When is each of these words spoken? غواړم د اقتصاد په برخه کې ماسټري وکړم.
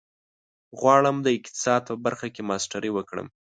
غواړم 0.79 1.17
د 1.21 1.27
اقتصاد 1.37 1.81
په 1.89 1.95
برخه 2.05 2.27
کې 2.35 2.41
ماسټري 2.49 2.91
وکړم. 2.93 3.27